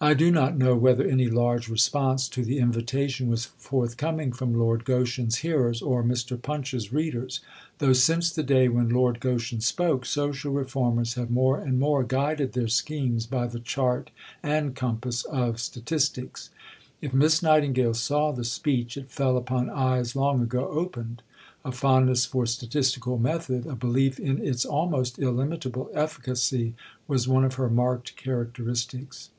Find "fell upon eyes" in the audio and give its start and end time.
19.10-20.14